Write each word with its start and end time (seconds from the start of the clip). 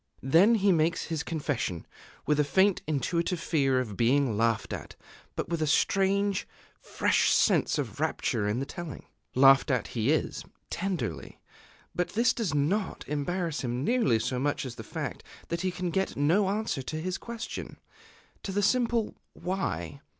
Then 0.23 0.55
he 0.55 0.71
makes 0.71 1.03
his 1.03 1.21
confession, 1.21 1.85
with 2.25 2.39
a 2.39 2.43
faint 2.43 2.81
intuitive 2.87 3.39
fear 3.39 3.79
of 3.79 3.95
being 3.95 4.35
laughed 4.35 4.73
at, 4.73 4.95
but 5.35 5.47
with 5.49 5.61
a 5.61 5.67
strange, 5.67 6.47
fresh 6.79 7.31
sense 7.31 7.77
of 7.77 7.99
rapture 7.99 8.47
in 8.47 8.59
the 8.59 8.65
telling. 8.65 9.05
Laughed 9.35 9.69
at 9.69 9.89
he 9.89 10.09
is 10.11 10.43
tenderly; 10.71 11.39
but 11.93 12.13
this 12.13 12.33
does 12.33 12.51
not 12.55 13.07
embarrass 13.07 13.61
him 13.61 13.83
nearly 13.83 14.17
so 14.17 14.39
much 14.39 14.65
as 14.65 14.73
the 14.73 14.83
fact 14.83 15.23
that 15.49 15.61
he 15.61 15.69
can 15.69 15.91
get 15.91 16.17
no 16.17 16.49
answer 16.49 16.81
to 16.81 16.99
his 16.99 17.19
question, 17.19 17.77
to 18.41 18.51
the 18.51 18.63
simple 18.63 19.13
"Why?" 19.33 20.01